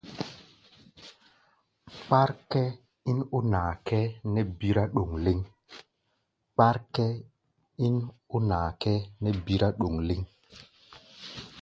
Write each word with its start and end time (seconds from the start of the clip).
Kpár 2.03 2.29
kʼɛ́ɛ́ 2.49 2.77
ín 3.09 3.19
ó 3.35 3.37
naa 3.51 3.71
kʼɛ́ɛ́ 3.85 4.15
nɛ́ 9.27 9.33
bírá 9.45 9.69
ɗoŋ 9.79 9.93
lɛ́ŋ. 10.07 10.19